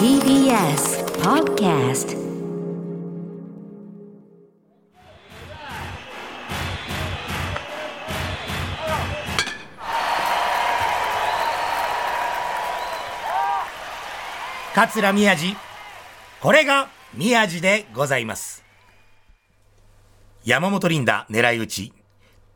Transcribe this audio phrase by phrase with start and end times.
[0.00, 2.16] TBS Podcast
[14.74, 15.54] 桂宮治。
[16.40, 18.64] これが宮治でございます。
[20.46, 21.92] 山本リンダ狙い撃ち。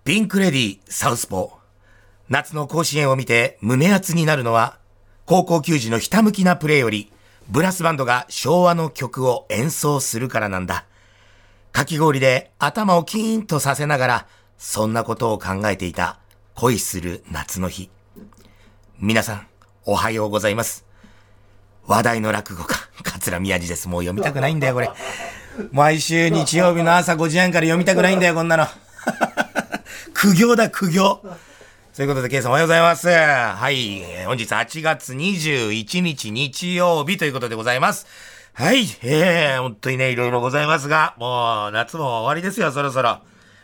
[0.03, 1.51] ピンクレディサウスポー。
[2.31, 4.79] 夏の甲子園を見て胸熱になるのは
[5.27, 7.11] 高校球児のひたむきなプレーより
[7.49, 10.85] ブラスバンドが昭和の曲を演奏するからなんだ
[11.73, 14.27] かき氷で頭をキーンとさせながら
[14.59, 16.19] そんなことを考えていた
[16.55, 17.91] 恋する夏の日
[18.99, 19.47] 皆さん
[19.85, 20.85] おはようございます
[21.87, 23.89] 話題の落語家、桂宮治です。
[23.89, 24.91] もう読みたくないんだよ、これ。
[25.71, 28.67] 毎週日曜日の朝5時半から読みたくないんだよ、こんなの。
[30.15, 31.21] 苦行だ、苦行。
[31.95, 33.09] ということで、ケイさんおはようございます。
[33.09, 34.03] はい。
[34.27, 38.09] 本日8月21日日曜日ということでございます。
[38.53, 38.81] はい。
[39.05, 43.21] えー、本当にね、いろいろございますが、もう夏も終わりですよ、そろそろ。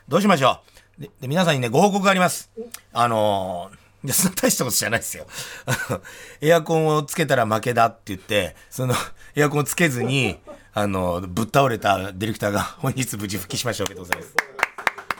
[0.06, 0.60] どうしましょ
[0.98, 1.02] う。
[1.02, 2.52] で、で皆さんにね、ご報告があります。
[2.92, 5.26] あのー、いや、そんな大したことじゃないですよ。
[6.40, 8.94] エアコンをつけたら負けだって言って、その、
[9.34, 10.38] エアコンをつけずに、
[10.72, 13.82] あの、ぶっ倒れたディレクターが本日無事復帰しました。
[13.82, 14.36] おめでとうございます。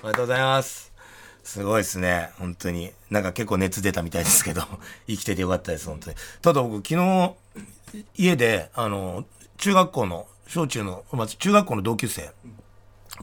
[0.01, 0.90] おめでとうございます。
[1.45, 2.31] すごいですね。
[2.39, 2.93] 本当に。
[3.11, 4.63] なんか結構熱出たみたいですけど、
[5.09, 6.17] 生きててよかったです、本当に。
[6.43, 7.35] ただ僕、昨日、
[8.17, 9.25] 家で、あの、
[9.57, 12.31] 中学校の、小中の、まず中学校の同級生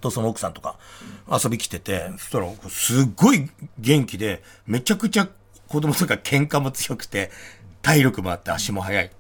[0.02, 0.78] とその奥さんとか
[1.30, 5.28] 遊び来てて、そしたら、すっごい元気で、めちゃくちゃ
[5.68, 7.32] 子供とか喧嘩も強くて、
[7.82, 9.12] 体力もあって足も速い。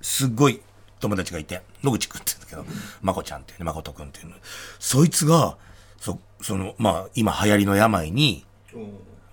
[0.00, 0.60] すっごい
[1.00, 4.34] 友達がいて、野口くんって言うんだけど、まこちゃんっていうね、まことくんっていうの。
[4.78, 5.56] そいつが、
[6.00, 8.46] そ、その、まあ、今流行りの病に、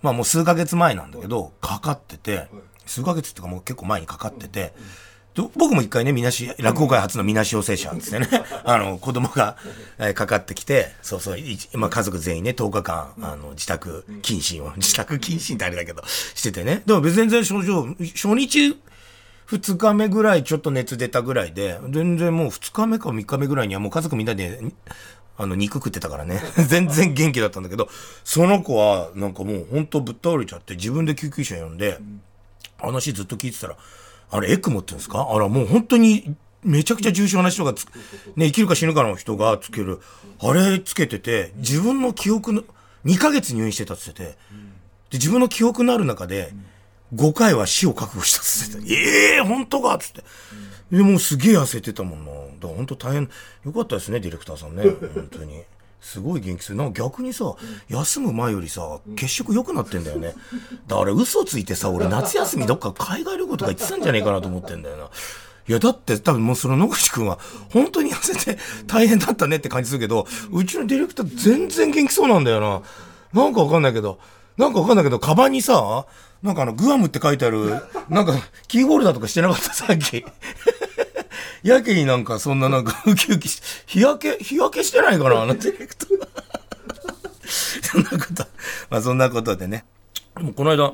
[0.02, 2.48] まあもう数ヶ月前なんだけど、かかってて、
[2.88, 4.74] 数ヶ月っていうかもう結構前にかかってて、
[5.36, 8.28] で僕も一回ね、みなし、落語界初のみなし陽性者ですね、
[8.66, 9.58] あの、子供が、
[10.00, 16.82] えーかかってきて、そうそう、いまあ家族全員ね、10日間、あの、自宅謹慎を、 自宅謹慎ってあれだけど、しててね。
[16.86, 17.86] でも別に全然症状、
[18.16, 18.80] 初日、
[19.46, 24.60] 二日目ぐらいちょっと熱出たぐらいで、全然もう二日目か三日目ぐらいにはもう家族みんなで、
[25.38, 26.42] あの、肉食ってたからね。
[26.68, 27.90] 全然元気だったんだけど、
[28.24, 31.98] その子はなんかもう本当ぶっ倒れちゃって、自分で救急車呼んで、
[32.78, 33.78] 話ずっと聞いてたら、
[34.32, 35.28] あれ、エクモって言うんですか？
[35.30, 37.86] あら、もう本当に、めちゃくちゃ重症な人がつ、
[38.36, 40.00] ね、生きるか死ぬかの人がつける、
[40.40, 42.64] あれつけてて、自分の記憶の、
[43.06, 44.38] 2ヶ月入院してたって言ってて、で、
[45.18, 46.54] 自分の記憶のある中で、
[47.16, 50.24] 5回は死を覚悟したって言ってて、ええー、本当かっつって。
[50.92, 52.32] で、もうすげえ痩せてたもんな。
[52.32, 53.30] だから本当大変、
[53.66, 54.84] よかったですね、ディレクターさんね。
[55.14, 55.64] 本当に。
[56.02, 56.78] すごい元気する。
[56.78, 57.56] なんか逆にさ、
[57.88, 60.36] 休む前よりさ、血色良くなってんだよね。
[60.88, 65.10] だから嘘ついてさ、俺 夏休みどっか海外旅行とか行ってたんじゃねえかなと思ってんだよな。
[65.68, 72.82] いや、だって多分もうその野口くんは本当に痩せて大変だったねって感じするけど、うちのディレクター全然元気そうなんだよな。
[73.42, 74.20] なんかわかんないけど、
[74.58, 76.06] なんかわかんないけど、カバンにさ、
[76.42, 78.34] なんかあの、グアムって書いてある、なんか、
[78.68, 80.26] キーホルダーとかしてなかった、さっき。
[81.64, 85.44] やけになんかそんななんかウキウキして、日焼け、日焼けしてないかな？
[85.44, 86.10] あのディレクター。
[87.82, 88.46] そんなこと、
[88.90, 89.86] まあそんなことでね。
[90.36, 90.94] でもこの間、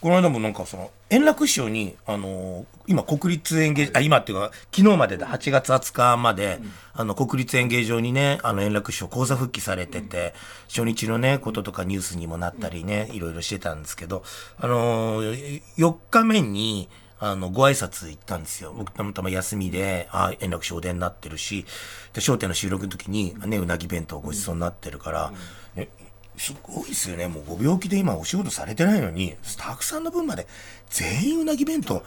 [0.00, 6.58] この間もなんかその、円楽師匠に、あのー今国立演芸、あ、今っていうか、昨日までだ、8月20日まで、
[6.92, 10.34] あの、国立演芸場にね、あの、円楽師匠講座復帰されてて、
[10.68, 14.24] 初日のね、こととかニュースにもなったりね、いろいろしてたんですけど、
[14.58, 16.88] あのー、4日目に、
[17.20, 18.74] あの、ご挨拶行ったんですよ。
[18.76, 21.64] 僕たまたま休みで、あ、円楽師匠お出になってるし、
[22.12, 25.32] で、笑点の収録の時に、ね、うなぎ弁当ごちそうになってるから、
[25.76, 25.88] ね
[26.36, 27.28] すごいですよね。
[27.28, 30.46] もうご病気で今お仕事されてないのに、スタッフさんの分まで
[30.88, 32.02] 全員うなぎ弁当、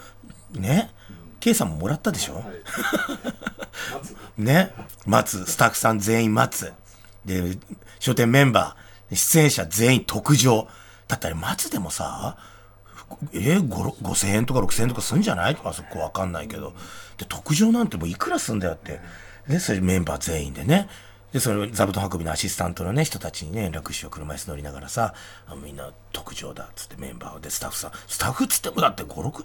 [0.54, 0.92] ね。
[1.40, 2.44] K さんももらったでしょ？
[4.38, 4.72] ね。
[5.06, 5.46] 待つ。
[5.52, 6.74] スタッフさん全員待つ。
[7.26, 7.42] で、
[8.02, 10.68] 笑点メンバー、出演者全員特上。
[11.08, 12.38] だったら待つでもさ、
[13.34, 15.58] えー、5 5000円とか6000円とかすんじゃない？
[15.64, 16.74] あそこわかんないけど。
[17.18, 19.02] で、特上なんてもういくらすんだよって。
[19.48, 20.88] で、それメンバー全員でね。
[21.34, 25.16] で、その座布団運びのアシスタントのね、人たちにね、楽師を車椅子乗りながらさ、
[25.48, 29.44] あみんな特上だっつってメンバーでスタッフさん、スタッフっつってもだって5、6、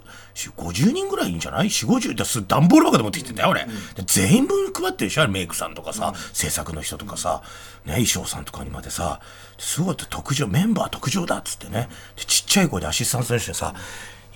[0.55, 3.65] 50人ぐらいいいんじゃない ?4、50だす段ボール箱で持ってきてたよ、俺。
[3.65, 3.69] で
[4.05, 5.27] 全員分配ってるでしょ？
[5.27, 7.41] メイクさんとかさ、制作の人とかさ、
[7.85, 9.19] ね、衣装さんとかにまでさ、
[9.57, 11.89] すごい特上、メンバー特上だっつってね。
[12.15, 13.73] でちっちゃい声でアシスタントの人にさ、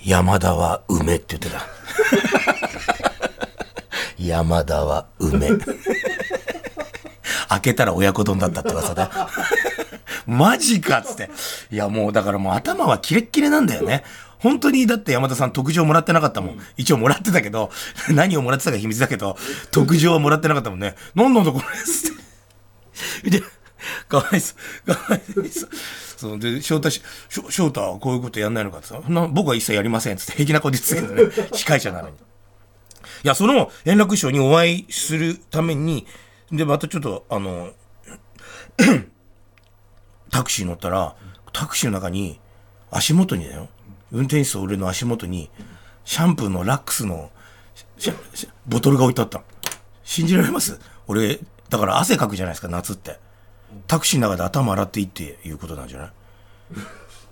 [0.04, 1.64] 山田は梅って言ってた。
[4.18, 5.50] 山田は梅。
[7.48, 9.28] 開けたら親子丼だったって噂だ。
[10.26, 11.30] マジかっつって。
[11.70, 14.04] いやもうだからもう頭はキレッキレなんだよね。
[14.38, 16.58] 本当にだって山田さん特上もらってなかったもん。
[16.76, 17.70] 一応もらってたけど、
[18.10, 19.38] 何をもらってたか秘密だけど、
[19.70, 20.96] 特上はもらってなかったもんね。
[21.14, 21.62] 何なんだこ
[23.24, 23.42] れで、
[24.06, 24.54] かわいそ
[24.86, 25.70] う、かわいそう。
[26.16, 29.00] そうで、翔太し、翔太はこういうことやんないのかってさ、
[29.30, 32.16] 僕は一切やりませんっつって平気なこと言ってたけどね、司会者なのに。
[32.16, 32.18] い
[33.22, 36.06] や、その円楽師匠にお会いするために、
[36.50, 37.72] で、またちょっと、あの、
[40.30, 41.16] タクシー乗ったら、
[41.52, 42.40] タクシーの中に、
[42.90, 43.68] 足元にだよ、
[44.12, 45.50] 運転手と俺の足元に、
[46.04, 47.30] シャンプーのラックスの、
[48.66, 49.42] ボトルが置いてあった
[50.02, 50.78] 信じられます？
[51.06, 53.18] 俺、だから汗かくじゃないですか、夏って。
[53.86, 56.10] タクシーの中で頭洗っていいっていうことなんじゃない？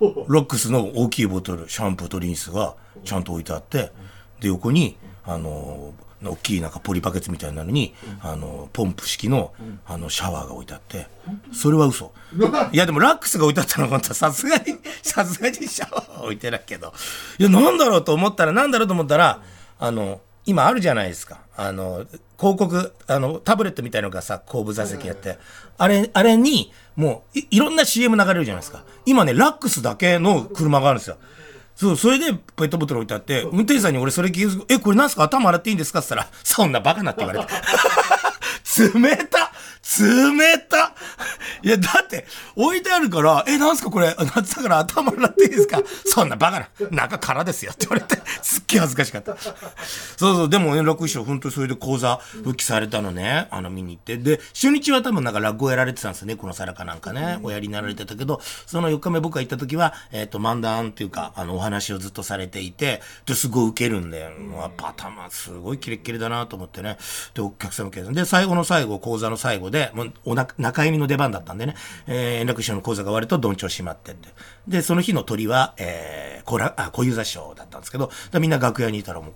[0.27, 2.75] ロックスの大きいボトル、シャンプーとリンスが
[3.05, 3.91] ちゃんと置いてあって、
[4.39, 5.93] で、横に、あの、
[6.31, 9.53] 大きいなんかポリバケツみたいなのに、あの、ポンプ式の、
[9.85, 11.07] あの、シャワーが置いてあって、
[11.51, 12.11] それは嘘。
[12.71, 16.93] いや、でもラックスが置いてあったのは、さすがに、 さすがにシャワーは置いてないけど、
[17.37, 19.41] いや、なんだろうと思ったら、なんだろうと思ったら、
[19.79, 21.39] あの、今あるじゃないですか。
[21.55, 22.05] あの、
[22.37, 25.37] 広告、あの、タブレットみたいのがさ、後部座席やって、
[25.77, 28.83] あれ、あれに、もうい、いろんな CM 流れるじゃないですか。
[29.05, 31.17] 今ね、ラックスだけの車があるんですよ。
[31.75, 35.23] そう、それでペットボトル置いてあって、運転手さんに俺それ聞く、え、これなんすか？
[35.23, 35.99] 頭洗っていいんですか？
[35.99, 37.47] って言ったら、そんなバカなって言われて。
[38.99, 39.51] 冷た
[39.83, 40.95] 冷た
[41.61, 42.25] いや、だって、
[42.55, 45.81] 置いてあるから、え、なんすかこれ、夏だから頭洗っていいですか？
[46.05, 46.69] そんなバカな。
[46.89, 49.35] 中空ですよって言われて、すっげえ恥ずかしかった。
[49.35, 54.17] そうそう、でも円楽師匠、本当にそれで講座復帰されたのね、あの、見に行って。
[54.17, 64.29] で、初日は多分なんか落語やられてたんですよね、この皿かなんかね、おやりになられてたけど、その4日目僕が行った時は、えっ、ー、と、漫談っていうか、あの、お話をずっとされていて、で、すごい受けるんで、や
[64.67, 66.97] っぱ頭すごいキレッキレだなと思ってね。
[67.33, 68.13] で、お客さん受ける。
[68.13, 71.73] で、最後の最後、講座の最後で、でもうおな中指の出番だったんでね、
[72.05, 74.29] えー、円楽師匠の講座が終わるとどんちょう閉まってって。
[74.67, 79.33] で、その日の鳥は、えー、小ら、あ、小遊三師匠だったんですけど、みんな楽屋にいたらも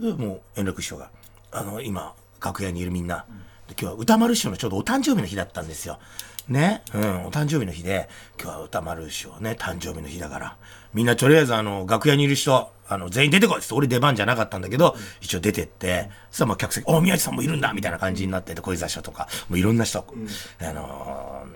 [0.00, 1.10] う、もう円楽師匠が、
[1.52, 3.26] あの、今、楽屋にいるみんな、
[3.68, 6.00] 今日は歌丸師匠のちょうどお誕生日の日だったんですよ。
[6.48, 8.08] ね、うん、お誕生日の日で、
[8.40, 10.56] 今日は歌丸師匠ね、誕生日の日だから、
[10.94, 20.28] みんなとりあえずあの、楽屋にいる人、あの、全員出てこいって俺出番じゃなかったんだけど、一応出てって、そしたらまあ客席、お宮地さんもいるんだみたいな感じになってて、小遊三師匠とか、もういろんな人、うん、
[20.66, 21.46] あの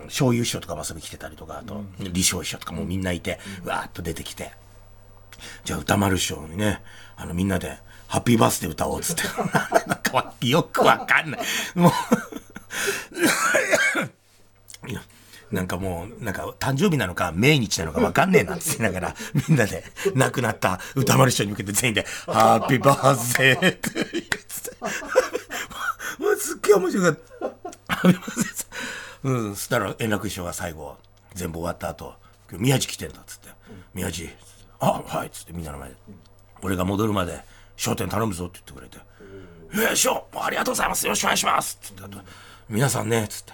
[0.00, 4.52] ー、醤油師匠とかも遊び来てたりとか、あと、李昌師匠とかもみんないて、わーっと出てきて、
[5.64, 6.80] じゃあ歌丸師匠にね、
[7.16, 9.22] あのみんなで、ハッピーバースデー歌おうっつって。
[9.86, 11.40] なんかよくわかんない。
[11.74, 11.92] もう
[15.52, 19.14] なんかもう、なんか誕生日なのか命日なのかわかんねえなって言いながら、
[19.48, 19.84] みんなで
[20.14, 24.32] 亡くなった歌丸師匠に向けて全員で、 ハッピーバースデーって言って、
[26.18, 27.14] もうすっげえ面白かっ
[27.86, 27.94] た。
[27.96, 28.66] ハッピーバースデー。
[29.24, 30.96] うん、そしたら円楽師匠が最後、
[31.34, 32.14] 全部終わった後、
[32.52, 33.48] 宮地来てんだっつって、
[33.92, 34.34] 宮地、
[34.80, 35.96] あ、はいっつってみんなの前で、
[36.62, 37.44] 俺が戻るまで、
[37.76, 38.98] 商店頼むぞって言ってくれて、
[39.74, 41.04] えー、師匠、ありがとうございます。
[41.04, 41.78] よろしくお願いします。
[41.82, 42.02] つって、
[42.68, 43.52] 皆さんね、つって、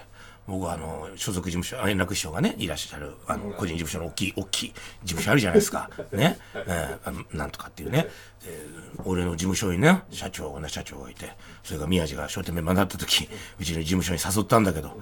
[0.49, 4.73] 僕はあの所属事務所円楽師匠がねいらっしゃるあの個人事務所の大きい大きい
[5.03, 5.89] 事務所あるじゃないですか。
[6.11, 8.07] ね、えー、あのなんとかっていうね、
[8.45, 8.67] え、
[9.05, 11.31] 俺の事務所にね社長な社長がいて
[11.63, 13.29] それが宮治が商店メンバーになった時
[13.59, 14.99] うちの事務所に誘ったんだけど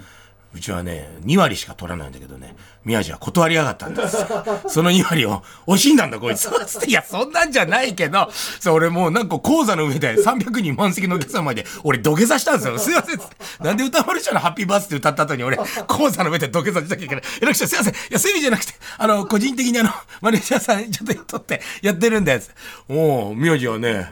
[0.58, 4.18] うちはね、2割しか取らないんだけどね、宮治は断りやがったんです。
[4.68, 6.50] その2割を惜しんだんだ、こいつ。
[6.88, 12.80] いや、そんなんじゃないけど、そう、俺もうなんか講座の上で300人満席のお客様で、俺土下座したんですよ。
[12.80, 13.20] すいません。
[13.64, 17.24] なんで歌丸師匠のハッピーバースって歌った後に俺、講座の上で土下座しなきゃいけない。
[17.42, 17.94] えらくすいません。
[17.94, 19.92] いや、そういう意味じゃなくて、あの、個人的にあの、
[20.22, 22.52] マネージャーさんちょっと雇ってやってるんです。
[22.88, 24.12] もう、宮治はね、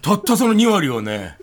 [0.00, 1.36] たったその2割をね、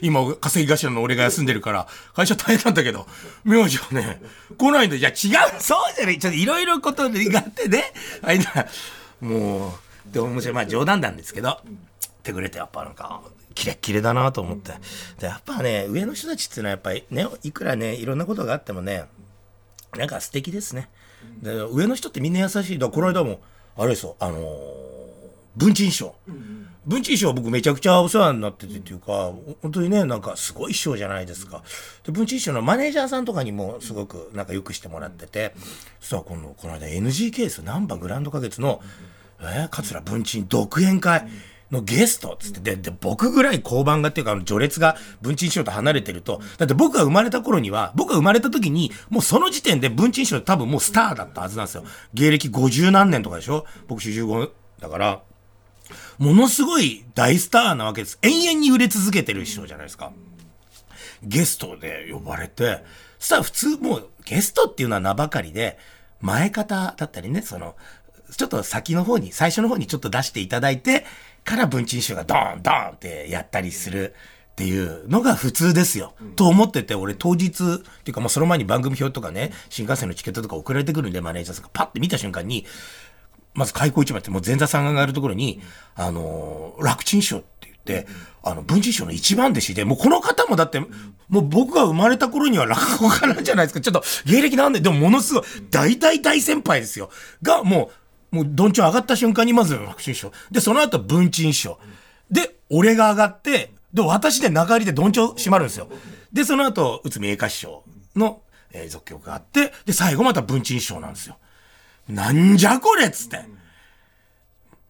[0.00, 3.06] 今、稼ぎ頭の俺が休んでるから、会社大変なんだけど、
[3.46, 4.20] 名字はね、
[4.58, 4.96] 来ないんだ。
[4.96, 5.14] いや、違う、
[5.60, 6.18] そうじゃない。
[6.18, 7.84] ちょっといろいろことがあってね。
[8.22, 8.46] あいな、
[9.20, 10.54] もう、で、面白い。
[10.54, 11.58] まあ冗談なんですけど、っ
[12.22, 13.22] てくれて、やっぱなんか、
[13.54, 14.72] キレッキレだなと思って。
[15.20, 19.04] で、やっぱね、上の人たちっていうのはやっぱりね、いくらね、いろんなことがあってもね、
[19.96, 20.88] なんか素敵ですね。
[21.40, 22.78] で、上の人ってみんな優しい。
[22.78, 23.40] だこの間も、
[23.76, 24.42] あれですよ、あのー、
[25.56, 26.16] 文鎮師匠。
[26.86, 31.62] 文鎮師匠僕めちゃくちゃお世話になっててっていうか、本当にね、なんかすごい師匠じゃないですか。
[32.04, 35.54] で、文鎮師匠のマネージャーさんとかにもすごくなんかよくしてもらってて、
[36.00, 38.80] そしたらこの、この間 NG ケース、ナンバーグランド花月の、
[39.40, 41.28] えー、桂文鎮独演会、
[41.70, 51.84] のゲストっつって、で、で、僕ぐらい交番がっていうか、あの、序列が文鎮師匠と離れてると、だって僕が生まれた頃には、僕が生まれた時に、もうその時点で文鎮師匠多分もうスターだったはずなんですよ。
[52.14, 53.66] 芸歴50何年とかでしょ？
[53.88, 54.50] 僕45
[54.80, 55.22] だから、
[56.18, 58.18] ものすごい大スターなわけです。
[58.22, 60.12] 永遠に売れ続けてる人じゃないですか。
[61.22, 62.84] ゲストで呼ばれて、
[63.18, 65.78] そしたら普通もうゲストっていうのは名ばかりで、
[66.20, 67.76] 前方だったりね、その、
[68.36, 71.04] ちょっと先の方に、最初の方にちょっと出していただいて、
[71.44, 74.14] から文鎮師匠がドーンドーンってやったりする。
[74.52, 76.14] っていうのが普通ですよ。
[76.18, 82.64] うん、と思ってて、俺当日、っていうかまあその前に番組表とかね、新幹線のチケットとか送られてくるんで、マネージャーさんがパッて見た瞬間に、
[83.56, 85.60] まず開口一番ってもう前座さんがあるところに、
[85.94, 88.06] あの、楽ちん師匠って言って、
[88.42, 93.80] あの、文治師匠の一番弟子で、もうこの方もだって、もう僕が生まれた頃には落語家なんじゃないですか。
[93.80, 97.10] ちょっと芸歴なんで、でもものすごい、大大大先輩ですよ。
[97.42, 97.90] が、も
[98.32, 100.32] う、もうどんちょん上がった瞬間にまず楽ちん師匠。
[100.50, 101.78] で、その後文鎮師匠。
[102.30, 105.88] で、俺が上がって、で、私で中入りでどんちょ閉まるんですよ。
[106.32, 107.82] で、その後、内海栄華師匠
[108.14, 111.38] の、えー、続曲があって、で、最後また文鎮師匠なんですよ。
[112.08, 113.44] なんじゃこれっつって。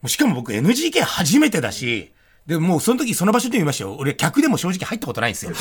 [0.09, 2.13] しかも僕 NGK 初めてだし、
[2.47, 3.97] で、もうその時その場所で見ましたよ。
[3.99, 5.53] 俺客でも正直入ったことないんですよ。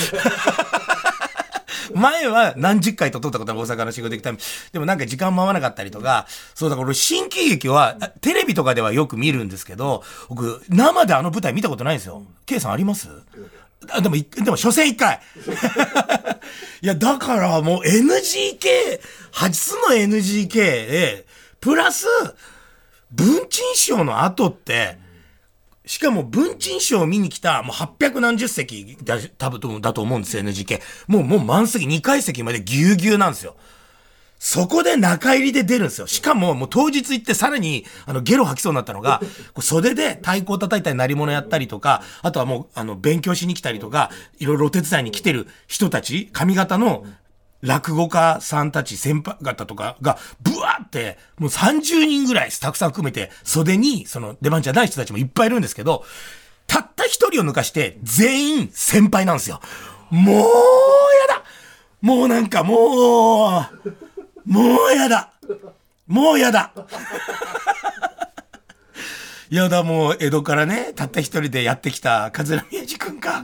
[1.94, 4.40] 前は何十回と撮ったことある大阪の仕事行くため
[4.74, 12.24] でもなんか時間も合わなかったりとか、そうだから俺新喜劇はテレビとかではよく見るんですけど、僕生であの舞台見たことないんですよ。
[12.46, 13.08] K さんあります？
[13.92, 15.22] あでも、でも、所詮一回。
[16.82, 19.00] いや、だからもう NGK、
[19.32, 21.26] 初の NGK で、
[21.66, 22.06] プラス、
[23.10, 25.00] 文鎮賞の後って、
[25.84, 30.80] しかも文鎮賞を見に来た、もう800何十席だ、多分だと思うんですよ、NGK。
[31.08, 33.56] もう、もう満席、2階席までぎゅうぎゅうなんですよ。
[34.38, 36.06] そこで中入りで出るんですよ。
[36.06, 39.20] しかも、もう当日行ってさらに、あの、ゲロ吐きそうになったのが、
[39.56, 47.08] こう袖で太鼓を叩いたり、鳴り物やったりとか、あとはもう、あの、勉強しに来たりとか、いろいろお手伝いに来てる人たち、髪型の
[47.62, 56.06] 落語家さんたち、先輩方とかが、ブワーって、もう30人ぐらいスタッフさん含めて、袖に、その出番じゃない人たちもいっぱいいるんですけど、
[56.68, 59.62] たった一人を抜かして、全員先輩なんですよ。
[60.10, 61.44] もう、やだ。
[62.02, 65.32] もうなんかもう、もうやだ。
[66.08, 66.72] もうやだ。
[69.50, 73.44] い やだもう江戸からね、たった一人でやってきた桂宮治君が、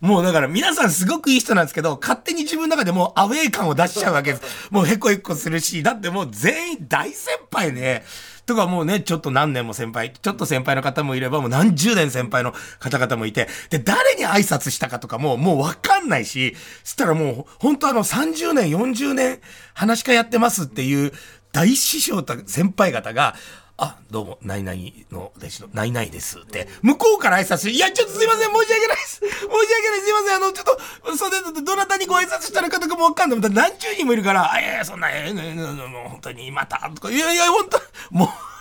[0.00, 4.70] もうだから皆さんすごくいい人なんですけど、勝手に自分の中でもうアウェイ感を出しちゃうわけです。
[4.70, 8.04] もうへこへこするし、だってもう全員大先輩ね。
[8.46, 19.40] とかもうね、ちょっと何年も先輩、ちょっと先輩の方もいれば、もう何十年先輩の方々もいて、で、誰に挨拶したかとかも、もうわかんないし、そしたらもう、本当あの30年、40年、
[19.74, 21.12] 話し家やってますっていう
[21.52, 23.34] 大師匠と先輩方が、
[23.78, 29.20] あ、どうも、ないないの弟子の、ないないですって、向こうから挨拶して、いや、ちょっとすいません、申し訳ないです。
[29.20, 33.40] 申し訳ないすいません、あの、ちょっと、それで、どなたにご挨拶したのかとかもわかんない。
[33.50, 37.80] 何十人もいるから、あ、いやいや、そんな、えー、もう本当に、また、とか、いやいや、本当
[38.10, 38.28] もう、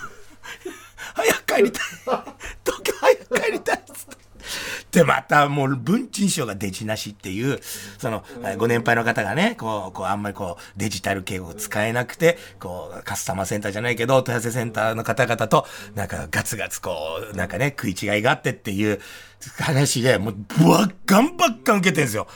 [1.15, 1.83] 早く帰りたい。
[2.65, 3.83] 東京早く帰りたい。
[3.87, 4.26] つって。
[4.91, 7.59] で、またもう文鎮賞がデジなしっていう、
[7.97, 8.23] その、
[8.57, 16.95] ご年配の方がね、こう、こう、あんまりこう、デジタル敬語を使えなくて、こう、カスタマーセンターじゃないけど、問い合わせセンターの方々と、なんかガツガツこ
[17.33, 18.99] う、なんかね、食い違いがあってっていう
[19.59, 22.27] 話で、もう、バッカンバッカン受けてんすよ。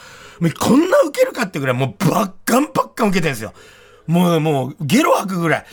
[0.60, 3.54] こんな受けるかってぐらい、もうバッカンバッカン受けてんすよ。
[4.08, 5.66] もう、もう、ゲロ吐くぐらい。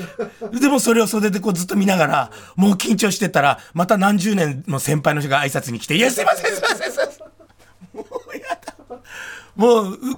[0.60, 7.26] でもそれを袖でこうずっと見ながら、もう緊張してたら、また何十年の先輩の人が挨拶に来て、いや、すいません、すいません、すいません。
[7.94, 8.74] もうやだ。
[9.56, 10.10] もう、受ける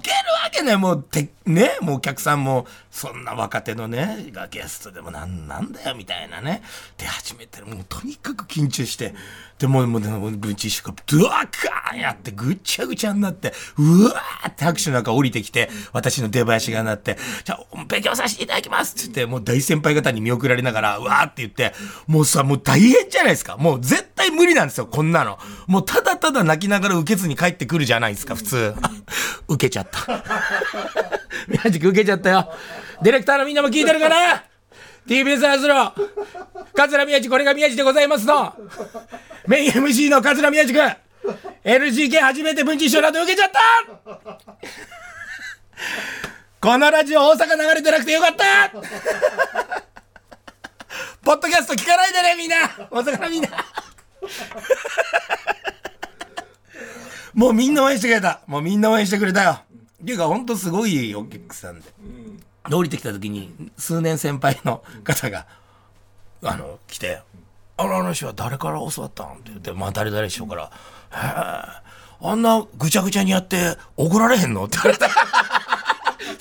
[0.43, 0.77] わけない。
[0.77, 6.61] もう、て、ね、もうお客さんも、そんな若手のね、がゲストでもなん、なんだよ、みたいなね。
[6.97, 9.13] 出始めて、もうとにかく緊張して、
[9.59, 21.73] でも、もう、文治師が、ドワカーンやって、ぐっちゃぐちゃになって、うわーって拍手の中降りてきて、私の出囃子がなって、じゃあ、勉強させていただきますって言って、もう大先輩方に見送られながら、うわーって言って、
[22.07, 23.55] もうさ、もう大変じゃないですか。
[23.57, 25.37] もう絶対無理なんですよ、こんなの。
[25.67, 28.73] もうただただ泣きながら受けずに帰ってくるじゃないですか、普通。
[29.47, 30.23] 受けちゃった。
[31.47, 32.51] 宮地受けちゃったよ。
[33.01, 34.43] ディレクターのみんなも聞いてるかな
[35.07, 35.93] ?TBS アズロ、
[36.75, 38.53] 桂宮治、これが宮治でございますと。
[39.47, 40.95] メイン MC の桂宮治君
[41.63, 43.59] LGK 初めて文治一緒だと受けちゃった。
[46.59, 48.69] このラジオ大阪流れてなくてよかった。
[51.23, 52.57] ポッドキャスト聞かないでねみんな。
[52.89, 53.49] 大阪のみんな。
[57.33, 58.41] もうみんな応援してくれた。
[58.47, 59.61] もうみんな応援してくれたよ。
[60.01, 61.85] っていうかほんとすごいお客さんで、
[62.71, 65.45] 降りてきた時に数年先輩の方が
[66.43, 67.21] あの来て
[67.77, 70.71] あの話は誰から教わったんって言って、まあ誰々しようから、へえ、
[72.21, 74.65] あんなぐちゃぐちゃにやって怒られへんの？
[74.65, 75.07] って言われた。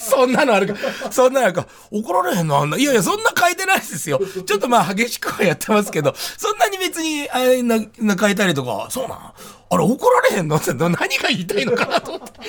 [0.01, 0.77] そんなのあるか。
[1.11, 1.67] そんなのあるか。
[1.91, 2.79] 怒られへんのあんな。
[2.79, 4.19] いやいや、そんな書いてないですよ。
[4.47, 9.19] ちょっとまあ激しくはやってますけど、そんなに別に、あれな、な書いたりとか、そうなん
[9.73, 12.41] あれ怒られへんのって何が言いたいのかなと思って。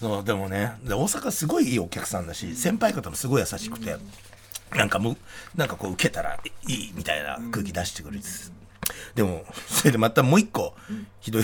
[0.00, 3.96] そう、でもね、大阪すごいいいお客さんだし、先輩方もすごい優しくて。
[4.74, 5.16] なんかも
[5.54, 8.20] なんかこう受けたらいいみたいな空気出してくるん
[9.14, 10.74] でも、それでまたもう一個、
[11.20, 11.42] ひどい、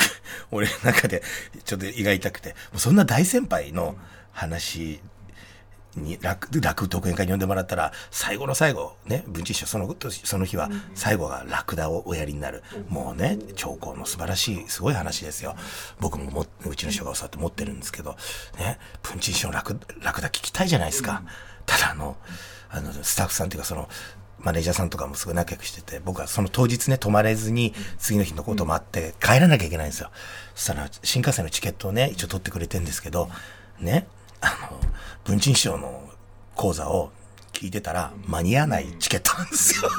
[0.51, 1.23] 俺の中で
[1.65, 3.97] ちょっと胃が痛くて、そんな大先輩の
[4.33, 5.01] 話
[5.97, 9.95] に楽、楽独演会に呼んでもらったら、最後の最後、ね、文珍師匠、その、
[10.25, 12.63] その日は、最後がラクダをおやりになる。
[12.89, 15.57] もうね、長江の素晴らしい、すごい話ですよ。
[15.99, 18.17] 僕もも、うちの師匠が教わって持ってるんですけど、
[18.59, 21.23] ね、文珍師匠のラクラクダ聞きたいじゃないですか。
[21.67, 22.17] ただあの、
[22.71, 23.89] あの、スタッフさんっていうか、その、
[24.43, 30.11] マネージャーさんとかもすごい仲良くしてて、僕はその当日ね、泊まれずに、次の日のこともあって、帰らなきゃいけないんですよ。
[30.55, 33.29] そしたら、新幹線のチケットをね、一応取ってくれてんですけど、
[33.79, 34.07] ね、
[34.41, 34.81] あの、
[35.25, 36.09] 文鎮師匠の
[36.55, 37.13] 講座を
[37.53, 39.91] 聞いてたら、間に合わないチケットなんですよ。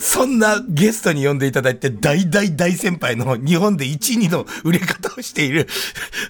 [0.00, 5.66] そんなゲストに呼んでいただいて、大大大先輩の日本で1、2の売れ方をしている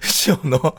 [0.01, 0.77] 師匠の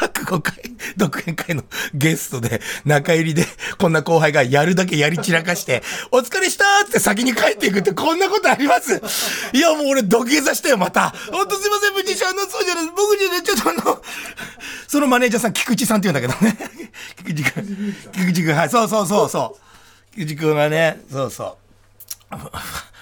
[0.00, 0.54] 落語会、
[0.96, 1.62] 独演会の
[1.94, 3.46] ゲストで、中入りで、
[3.78, 9.00] こんな後輩がやるだけやり散らかして、 お疲れしたーって先に帰っていくってこんなことあります
[9.52, 11.14] いや、もう俺土下座したよ、また。
[11.30, 14.02] ほんとすいません、無事あの、そうじゃない、僕じゃない、ちょっとあの、
[14.88, 16.58] そのマネージャーさん、菊池さんって言うんだけどね。
[17.16, 17.96] 菊池くん。
[18.12, 20.14] 菊池くん、はい、そうそうそうそう。
[20.14, 21.58] 菊池くんはね、そうそ
[22.32, 22.36] う。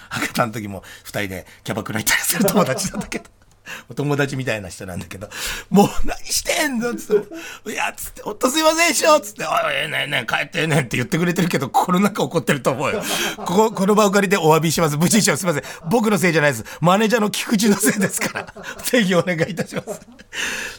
[0.09, 3.25] 博多の時も二人でキャバクラ行ったりする友達なんだけど。
[3.89, 5.29] お友達みたいな人なんだけど、
[5.69, 6.95] もう何してんの？
[6.95, 13.03] つって、いや、つって、ほっとすいませんでしょつって、おい、ええねんねん、帰ってええねんって言ってくれてるけど、コロナ禍起こってると思うよ。
[13.37, 14.97] ここ、この場を借りてお詫びします。
[14.97, 15.63] 無事長すいません。
[15.89, 16.65] 僕のせいじゃないです。
[16.81, 18.53] マネージャーの菊池のせいですから。
[18.83, 20.01] ぜひお願いいたします。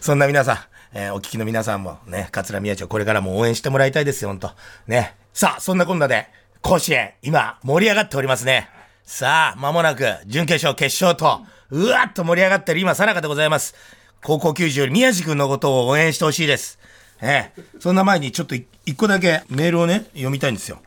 [0.01, 0.59] そんな皆さん、
[0.93, 4.53] えー、お聞きの皆さんもね、桂宮町これからも応援してもらいたいですよ、ほんと。
[4.87, 5.17] ね。
[5.33, 6.29] さあ、そんなこんなで、
[6.61, 8.71] 甲子園、今、盛り上がっておりますね。
[9.05, 13.75] さあ、間もなく、準決勝、決勝と、うわっと盛り上がってる今、さなかでございます。
[14.23, 16.79] 高校球児より宮治君のことを応援してほしいです。
[17.21, 17.63] ええ。
[17.81, 20.79] そんな前にちょっと一個だけメールをね、読みたいんですよ。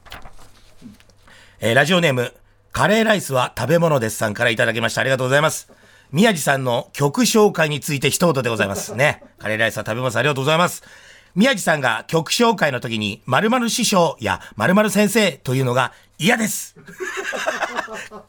[1.60, 2.34] えー、ラジオネーム、
[2.72, 5.02] カレーライスは食べ物ですさんからいただきました。
[5.02, 5.70] ありがとうございます。
[6.14, 9.24] 宮治さんの曲紹介について一言でございますね。
[9.40, 10.84] カレーライスは食べ物ありがとうございます。
[11.38, 16.76] 宮治さんが曲紹介の時に、〇〇師匠や〇〇先生というのが嫌です。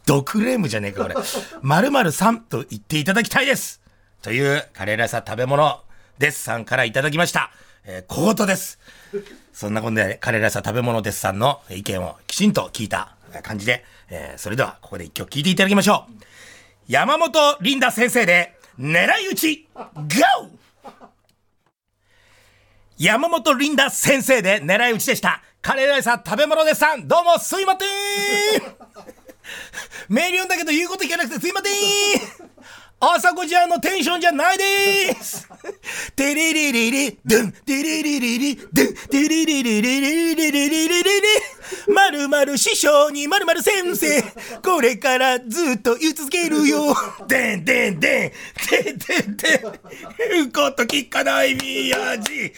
[0.05, 1.15] ドクレームじゃねえか、これ。
[1.63, 3.81] 〇〇さんと言っていただきたいです。
[4.21, 5.81] という、カレーライスは食べ物
[6.19, 7.51] ですさんからいただきました。
[7.87, 8.79] えー、小言です。
[9.55, 16.13] そんなことで、カレーライスは食べ物ですさんの意見をきちんと聞いた感じで、えー、それではここで一曲聴いていただきましょう。
[16.89, 20.58] 山本リンダ先生で、狙い撃ち、GO!
[22.99, 25.41] 山本リンダ先生で狙い撃ちでした。
[25.63, 28.63] カレーライスは食べ物でさん、どうもすいません。
[30.11, 31.75] メール読んだけど言うこと聞かなくてすいません。
[32.99, 35.49] 朝子ちゃんのテンションじゃないでーす。
[36.17, 41.21] テリリリリ、ドゥン、テリリリリ、ドゥン、テリリリリリリリリリリリ
[41.89, 44.23] まるまる師匠にまるまる先生、
[44.63, 46.95] これからずっと言い続けるよ。
[47.27, 48.33] でんでんでん、
[48.85, 49.61] でんでんでん、
[50.33, 52.53] 言うこと聞かない宮治。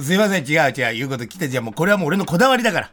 [0.00, 2.90] すいません、違う違う、言うこと聞いて、じゃあもうこれはもう俺のこだわりだから。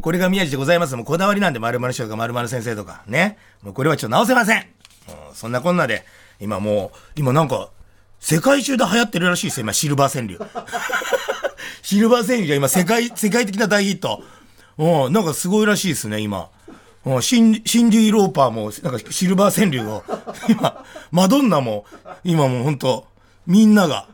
[0.00, 0.96] これが宮治でございます。
[0.96, 3.38] もうこだわりなんで、〇〇師匠とか〇〇先生とか、ね。
[3.62, 4.56] もうこれはちょっと直せませ。
[4.56, 4.66] ん、
[5.34, 6.04] そんなこんなで、
[6.40, 7.70] 今もう、今なんか、
[8.18, 10.38] 世界中で流行ってるらしいですよ、今、シルバー川柳。
[11.84, 14.24] シルバー川柳が今、世界、 世界的な大ヒット。
[14.78, 16.48] うん、なんかすごいらしいですね、今。
[17.04, 20.02] うん、シン、シンディ・ローパーも、なんかシルバー川柳を、
[20.48, 21.84] 今、マドンナも、
[22.24, 23.06] 今もうほんと、
[23.46, 24.06] みんなが、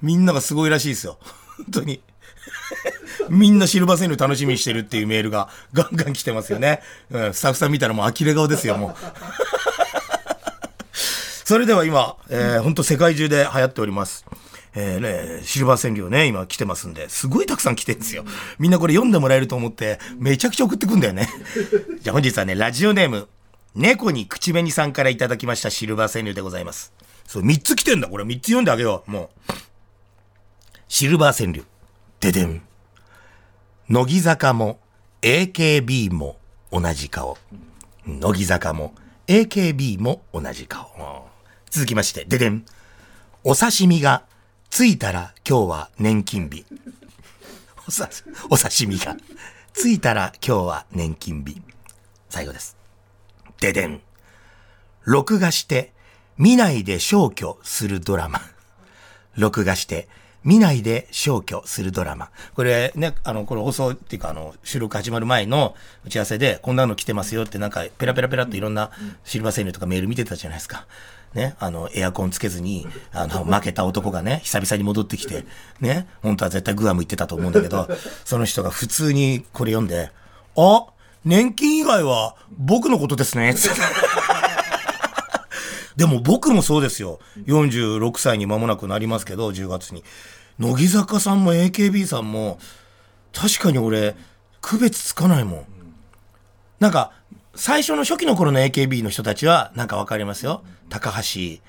[0.00, 1.18] みんながすごいらしいですよ。
[1.58, 2.00] 本当に。
[3.28, 6.80] みんなシルバー川柳楽しみにしてるっていうメールがガンガン来てますよね。
[7.10, 8.94] うん、スタッフさん見たらもう呆れ顔ですよ、もう。
[11.44, 14.24] それでは今、えー、本当世界中で流行っております。
[14.74, 15.00] えー、
[15.38, 18.24] ね、シルバー川柳ね、今来てますんで、すごいたくさん来てるんですよ。
[18.58, 21.28] みんなこれ読んでもらえると思って、めちゃくちゃ送ってくんだよね。
[22.00, 23.28] じゃあ本日はね、ラジオネーム、
[23.74, 26.92] 猫に口紅さんからいただきましたシルバー川柳でございます。
[27.26, 28.08] そう、3つ来てんだ。
[28.08, 29.10] これ3つ読んであげよう。
[29.10, 29.52] もう。
[30.88, 31.64] シルバー川柳。
[32.20, 32.62] ででん。
[33.88, 34.78] 乃木坂も
[35.22, 36.38] AKB も
[36.70, 37.38] 同じ顔。
[38.06, 38.94] 乃木坂も
[39.26, 41.28] AKB も同じ顔。
[41.70, 42.64] 続きまして、ででん。
[43.44, 44.24] お刺身が
[44.70, 46.64] ついたら今日は年金日。
[47.88, 48.08] おさ、
[48.50, 49.16] お刺身が
[49.72, 51.60] ついたら今日は年金日。
[52.28, 52.76] 最後です。
[53.60, 54.00] ででん。
[55.02, 55.92] 録画して
[56.38, 58.40] 見ないで消去するドラマ。
[59.34, 60.08] 録画して
[60.44, 62.30] 見ないで消去するドラマ。
[62.54, 65.74] これね、あの、これ放送っていうか、あの、収録始まる前の
[66.06, 68.90] 打ち合わせで、こんなの来てますよってなんか、ペラペラペラっていろんな
[69.24, 70.86] シルバー川柳とかメール見てたじゃないですか。
[71.34, 75.44] ね、あの、エアコンつけずに、あの、負けた男がね、久々に戻ってきて、
[75.80, 77.88] ね、本当は絶対グアム行ってたと思うんだけど、
[78.24, 80.10] その人が普通にこれ読んで、
[80.56, 80.86] あ
[81.24, 83.54] 年金以外は僕のことですね。
[85.96, 87.20] でも僕もそうですよ。
[87.44, 90.02] 46歳に間もなくなりますけど、10月に。
[90.58, 92.58] 乃木坂さんも AKB さんも、
[93.32, 94.16] 確かに俺、
[94.62, 95.66] 区別つかないもん。
[96.80, 97.12] なんか、
[97.54, 100.62] 最初の初期の頃の AKB の人たちは、なんかわかりますよ。
[100.88, 101.60] 高橋、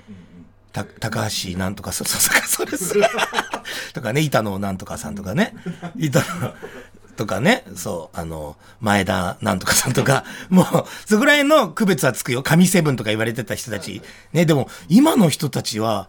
[0.72, 2.94] た高橋なんとか、そ、 そ、そ、それす
[3.92, 5.54] とかね、板野なんとかさんとかね。
[5.96, 6.54] 板野、
[7.16, 10.66] とかね、そう、あの、前田なんとかさんとか、もう、
[11.06, 12.42] そこら辺の区別はつくよ。
[12.42, 14.02] 神セブンとか言われてた人たち。
[14.32, 16.08] ね、でも、今の人たちは、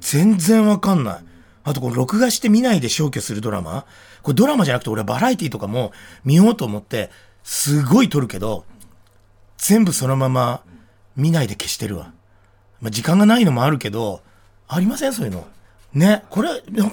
[0.00, 1.24] 全然わかんない。
[1.64, 3.86] あと、この録画して見ないで消去するドラマ
[4.22, 5.92] これドラマじゃなくて、俺はバラエティとかも
[6.24, 7.10] 見ようと思って、
[7.44, 8.64] すごい撮るけど、
[9.62, 10.60] 全部そのまま
[11.14, 12.12] 見ないで消してるわ。
[12.80, 14.20] まあ、時間がないのもあるけど、
[14.66, 15.46] ありませんそういうの。
[15.94, 16.24] ね。
[16.30, 16.48] これ、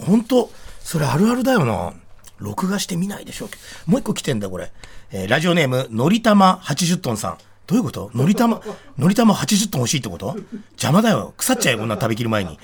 [0.05, 1.93] 本当それあるあるだよな。
[2.37, 3.49] 録画して見ないでしょう。
[3.89, 4.71] もう一個来てんだ、これ。
[5.11, 7.37] えー、ラジオネーム、のりたま80トンさん。
[7.65, 8.11] どういうこと？
[8.13, 8.61] のりたま、
[8.99, 10.35] のりたま80トン欲しいってこと？
[10.73, 11.33] 邪魔だよ。
[11.37, 12.59] 腐っちゃうよ、こんな食べきる前に。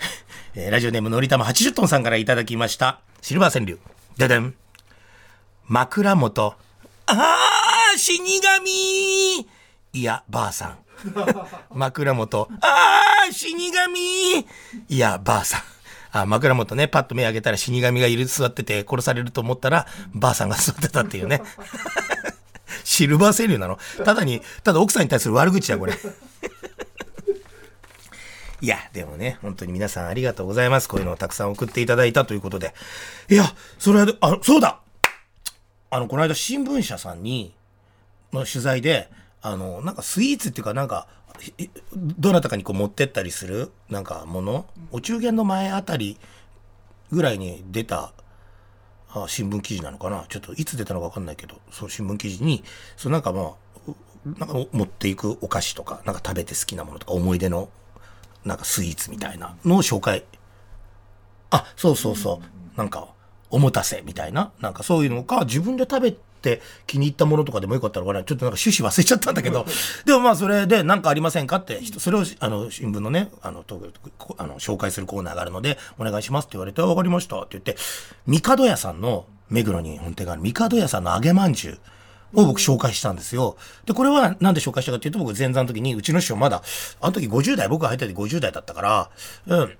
[0.56, 3.00] えー、ラジオネーム、のりたま80トンさんからいただきました。
[3.20, 3.78] シルバー川柳。
[4.16, 4.54] ででん。
[5.68, 6.54] 枕元。
[7.06, 7.49] ああ
[7.96, 9.40] 死神
[9.92, 10.78] いや、ばあさん。
[11.74, 12.48] 枕元。
[12.60, 14.40] ああ死神
[14.88, 15.62] いや、ばあさん。
[16.12, 21.42] あ、枕元ね、パッと目上げたら死神がいる、座ってて殺されると思ったら、ばあさんが座ってたっていうね。
[22.84, 23.78] シルバー川柳なの？
[24.04, 25.94] ただに、ただ奥さんに対する悪口だ、これ。
[28.62, 30.88] いや、でもね、本当に皆さんありがとうございます。
[30.88, 32.74] こういうのをたくさん送っていただいたということで。
[33.30, 34.80] いや、それは、あ、そうだ
[35.90, 37.54] あの、この間新聞社さんに、
[38.32, 39.10] の取材で、
[39.42, 41.06] あの、なんかスイーツっていうかなんか、
[41.96, 46.18] どなたかにこう持ってったりするなんかもの、お中元の前あたり
[47.10, 48.12] ぐらいに出た
[49.08, 50.26] あ新聞記事なのかな？
[50.28, 52.62] ちょっといつ出たのかわかんないけど、そう新聞記事に、
[52.96, 53.54] そうなんかまあ、
[54.38, 57.70] なんか持っていくお菓子とか、なんか食べて好きなものとか、思い出の
[58.44, 60.24] なんかスイーツみたいなのを紹介。
[61.50, 62.40] あ、そうそうそ
[62.74, 62.78] う。
[62.78, 63.08] なんか、
[63.50, 69.66] おもたせみたいな、なんかそういうのか、自分で食べて気に入ったものとかでもよかったのかな、ちょっとなんか趣旨忘れちゃったんだけど、
[70.04, 73.64] でもまあそれで何かありませんかって、それをあの新聞のね、あの、
[74.38, 77.76] あの紹介するコーナーがあるので、お願いしますって言われて、わかりましたって言って、
[78.26, 81.78] ミカド屋さんの、目黒に本店があるミカド屋さんの揚げまんじゅう。
[82.34, 83.56] を僕紹介したんですよ。
[83.86, 86.62] で、これはなんで紹介したかっていうと、僕前座の時に、うちの師匠まだ、
[87.00, 89.10] あの時50代、僕が入った時50代だったから、
[89.46, 89.76] うん。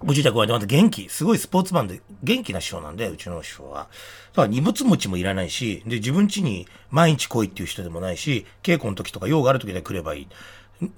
[0.00, 3.88] ご自宅はまた元気、すごいスポーツマンで元気な師匠なんで、うちの師匠は。
[4.32, 10.28] だから荷物持ちもいらないし、で、自分家に毎日来いっていう人でもないし、稽古の時とか用がある時で来ればいい。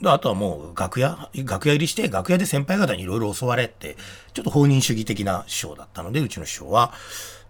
[0.05, 3.97] あとはもう楽屋、楽屋入りして、楽屋で先輩方にいろいろ教われって、
[4.35, 6.93] ちょっと放任主義的な師匠だったので、うちの師匠は。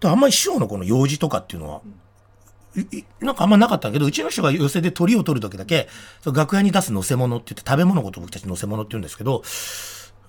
[0.03, 1.81] あんまり師匠のこの用事とかっていうのは、
[3.19, 5.89] なんかあんまなかったけど、うちの人が寄せで鳥を取る時だけ、
[6.25, 9.43] 楽屋に出す乗せ物って言って、食べ物のこと僕たち乗せ物って言うんですけど、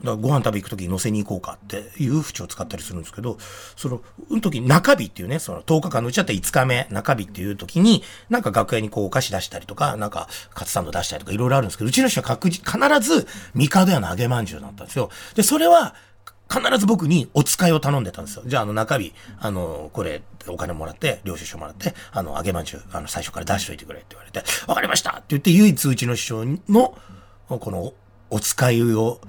[0.05, 3.38] だご飯食べ行く時に乗せに行こうかっていう縁を使ったりするんですけど、
[3.77, 15.11] その、うん時中日っていうね、その10日間のうちだったら5日目、中日っていう時に、なんか楽屋にこうお菓子出したりとか、なんかカツサンド出したりとかいろいろあるんですけど、うちの人は確実、必ず、ミカド屋の揚げまんじゅうだったんですよ。
[15.35, 15.95] で、それは、
[16.53, 18.43] 必ず僕にお使いを頼んでたんですよ。
[18.45, 26.95] じゃあ、あの、中日、あの、これ、お金もらって、領収書もらって、あの、揚げまんじゅう、あの、最初から出しといてくれって言われて、わかりましたって言って、唯一うちの師匠の、
[27.49, 27.95] この、
[28.29, 29.21] お使いを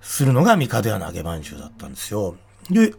[0.00, 2.36] するのが三門屋の揚げまんじゅうだったんですよ。
[2.70, 2.94] で、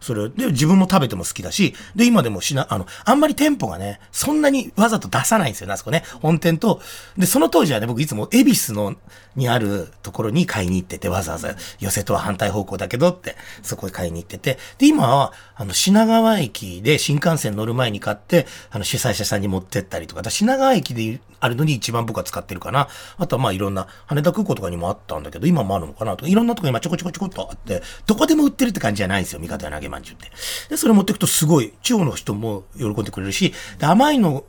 [0.00, 6.04] それで自分も食べても好きだし、で、今でもしな、あの、あんまり店舗がね、そんなにわざと出さないんですよね、あそこね。
[6.20, 6.80] 本店と。
[7.16, 8.96] で、その当時はね、僕いつも恵比寿の、
[9.36, 14.58] にあるところに買いに行ってて、わざわざ寄せとは反対方向だけどって、そこへ買いに行ってて。
[14.78, 22.88] で、今は、あの、品川駅で新幹線乗る前に買って、あの、主催者さんに持ってったりとか、だ品川駅であるのに一番僕は使ってるかな。
[23.16, 30.30] あとはまあいろんな、羽田空港とかにもあったんだけど、今もあるのかなとか、いろんなとこ今ちょこちょこちょこっとあって、どこでも売ってるって感じじゃないんですよ、味方や投げまんじゅうって。
[30.68, 34.44] で、それ持っていくとすごい、地方の人も喜んでくれるし、で甘いの、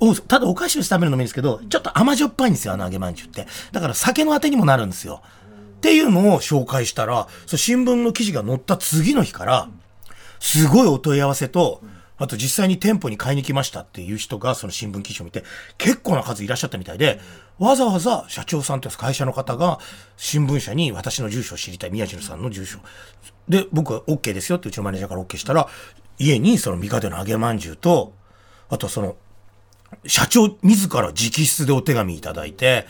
[0.00, 3.46] を、ただお菓子を食べるのもいいんですけど、ちょっと甘じょっぱいんですよ、あの揚げまんじゅうって。
[3.72, 5.22] だから酒のあてにもなるんですよ。
[5.76, 9.68] っていうのを紹介したら、そ新聞の記事が載った次の日から、
[10.40, 11.82] すごいお問い合わせと、
[12.16, 15.42] あと実際に店舗に買いに来ましたっていう人がその新聞記事を見て
[15.78, 17.20] 結構な数いらっしゃったみたいで、
[17.58, 19.80] わざわざ社長さんという会社の方が
[20.16, 22.78] 新聞社に私の住所を知りたい宮地さんの住所。
[23.48, 25.68] で、僕は OK ですよってうちのマネージャーから OK したら、
[26.18, 28.12] 家にその三門の揚げまんじゅうと、
[28.68, 29.16] あとその、
[30.06, 32.86] 社長自ら直筆でお手紙いただいて、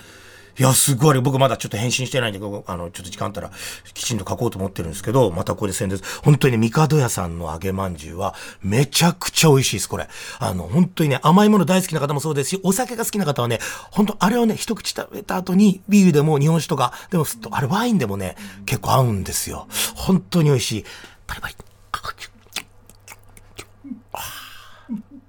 [0.59, 1.21] いや、すごい。
[1.21, 3.51] 僕まだちょっと返信してないんで、あの、ちょっと時間あったら、
[3.93, 6.21] きちんと書こうと思ってるんですけど、またここで宣伝です。
[6.23, 10.09] 本当にね、ミカド屋さんの揚げまんじゅうは、めちゃくちゃ美味しいです、これ。
[10.39, 13.59] あの、本当にね、甘いもの大好きな方もそうですし、お酒が好きな方はね、
[13.91, 18.37] 本当あれをね、一口食べた後に、ビールでも日本酒とか、でも、あれワインでもね、
[18.67, 19.67] 結構合うんですよ。
[19.95, 20.85] 本当に美味しい。
[21.27, 21.55] パリパリ。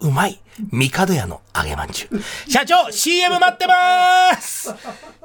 [0.05, 0.39] うまい。
[0.71, 2.21] 帝屋の揚げまんじゅう。
[2.49, 4.73] 社長、CM 待ってます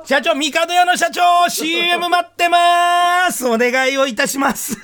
[0.05, 4.77] 社長、帝屋の社長、CM 待ってますお願いをいたします。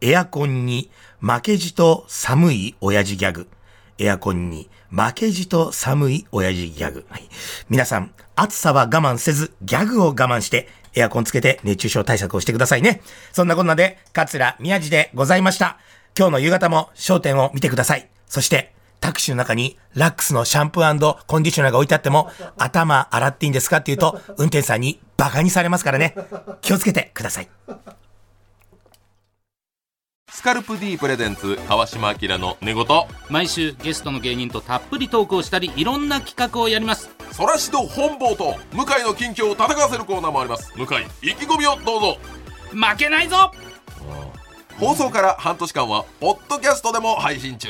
[0.00, 3.48] エアコンに負けじと寒い親父ギャグ。
[3.98, 7.06] エアコンに負けじと寒い親父ギャグ。
[7.08, 7.28] はい、
[7.68, 13.00] 皆さん、暑さは我慢せず、ギャグを我慢して、エアコンつけて熱中症対策をしてくださいね。
[13.32, 15.78] そんなこんなで、桂宮治でございました。
[16.16, 18.08] 今日の夕方も焦点を見てください。
[18.28, 18.75] そして、
[19.06, 26.16] タクシーの中にラックスのシャンプーコンディショナーが置いてあっても、頭洗っていいんですかって言うと、運転手さんにバカにされますからね。
[26.60, 27.48] 気をつけてください。
[30.28, 32.84] スカルプ D プレゼンツ川島明の寝言。
[33.30, 37.08] 毎週ゲストの芸人とたっぷりトークをしたりいろんな企画をやります。
[37.30, 40.72] そらしど本坊と向井の近況を戦わせるコーナーもあります。
[40.74, 41.30] 向井。
[41.30, 42.18] 意気込みをどうぞ。
[42.72, 43.52] 負けないぞ！
[44.80, 47.68] 放送から半年間はポッドキャストでも配信中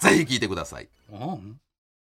[0.00, 0.88] ぜひ聞いてください。
[1.10, 1.60] うん。